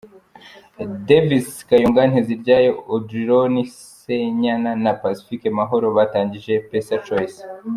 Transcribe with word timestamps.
Davis 1.07 1.47
Kayonga 1.67 2.01
Nteziryayo, 2.09 2.71
Odilon 2.95 3.53
Senyana 4.01 4.71
na 4.83 4.91
Pacifique 5.03 5.47
Mahoro, 5.57 5.87
batangije 5.97 6.53
PesaChoice. 6.69 7.39